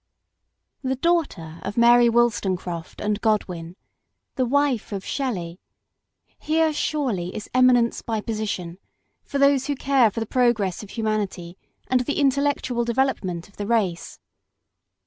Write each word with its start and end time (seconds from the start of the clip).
THE 0.83 0.95
daughter 0.95 1.59
of 1.61 1.77
Mary 1.77 2.09
Wollstonecraft 2.09 2.99
and 3.01 3.21
Godwin, 3.21 3.75
the 4.33 4.47
wife 4.47 4.91
of 4.91 5.05
Shelley: 5.05 5.59
here, 6.39 6.73
surely, 6.73 7.35
is 7.35 7.47
eminence 7.53 8.01
by 8.01 8.19
position, 8.19 8.79
for 9.23 9.37
those 9.37 9.67
who 9.67 9.75
care 9.75 10.09
for 10.09 10.19
the 10.19 10.25
progress 10.25 10.81
of 10.81 10.89
hu 10.89 11.03
manity 11.03 11.53
and 11.87 11.99
the 11.99 12.19
intellectual 12.19 12.83
development 12.83 13.47
of 13.47 13.57
the 13.57 13.67
race. 13.67 14.17